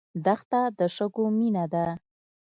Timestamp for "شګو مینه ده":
0.95-1.85